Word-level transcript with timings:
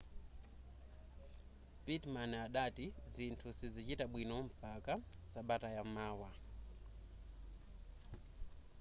pittman 1.85 2.31
adati 2.45 2.85
zinthu 3.13 3.47
sizichita 3.59 4.05
bwino 4.13 4.35
mpaka 4.49 4.93
sabata 5.33 5.69
yamawa 5.77 6.29